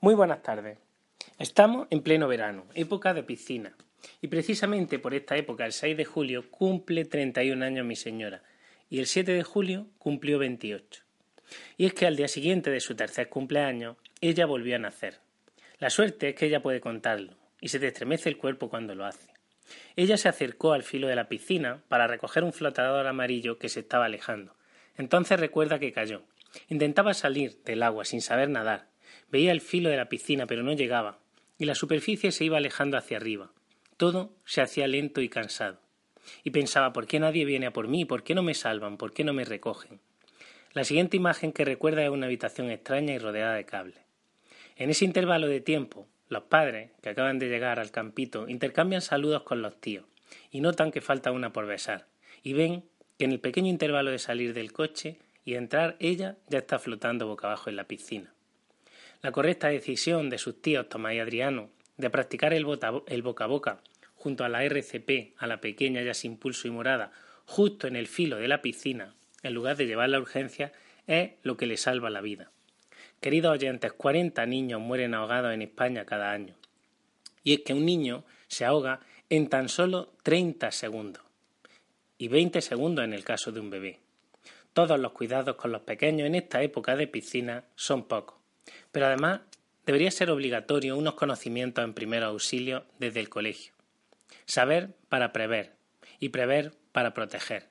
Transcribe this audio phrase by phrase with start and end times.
[0.00, 0.78] Muy buenas tardes.
[1.40, 3.76] Estamos en pleno verano, época de piscina.
[4.22, 8.44] Y precisamente por esta época, el 6 de julio, cumple 31 años mi señora.
[8.88, 11.02] Y el 7 de julio cumplió 28.
[11.78, 15.18] Y es que al día siguiente de su tercer cumpleaños, ella volvió a nacer.
[15.80, 19.04] La suerte es que ella puede contarlo, y se te estremece el cuerpo cuando lo
[19.04, 19.26] hace.
[19.96, 23.80] Ella se acercó al filo de la piscina para recoger un flotador amarillo que se
[23.80, 24.54] estaba alejando.
[24.96, 26.22] Entonces recuerda que cayó.
[26.68, 28.86] Intentaba salir del agua sin saber nadar,
[29.30, 31.18] Veía el filo de la piscina, pero no llegaba,
[31.58, 33.50] y la superficie se iba alejando hacia arriba.
[33.96, 35.80] Todo se hacía lento y cansado.
[36.44, 38.04] Y pensaba, ¿por qué nadie viene a por mí?
[38.04, 38.96] ¿Por qué no me salvan?
[38.96, 40.00] ¿Por qué no me recogen?
[40.72, 43.98] La siguiente imagen que recuerda es una habitación extraña y rodeada de cables.
[44.76, 49.42] En ese intervalo de tiempo, los padres, que acaban de llegar al campito, intercambian saludos
[49.42, 50.04] con los tíos
[50.50, 52.06] y notan que falta una por besar,
[52.42, 52.84] y ven
[53.18, 57.26] que en el pequeño intervalo de salir del coche y entrar ella ya está flotando
[57.26, 58.32] boca abajo en la piscina.
[59.20, 63.80] La correcta decisión de sus tíos Tomás y Adriano de practicar el, boca a boca
[64.14, 67.10] junto a la RCP, a la pequeña ya sin pulso y morada,
[67.44, 70.72] justo en el filo de la piscina, en lugar de llevar la urgencia,
[71.08, 72.52] es lo que le salva la vida.
[73.20, 76.54] Queridos oyentes, 40 niños mueren ahogados en España cada año.
[77.42, 81.24] Y es que un niño se ahoga en tan solo 30 segundos.
[82.18, 83.98] Y 20 segundos en el caso de un bebé.
[84.72, 88.37] Todos los cuidados con los pequeños en esta época de piscina son pocos.
[88.92, 89.40] Pero además
[89.86, 93.72] debería ser obligatorio unos conocimientos en primer auxilio desde el colegio.
[94.44, 95.72] Saber para prever
[96.20, 97.68] y prever para proteger.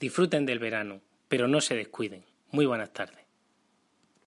[0.00, 2.24] Disfruten del verano, pero no se descuiden.
[2.50, 3.21] Muy buenas tardes.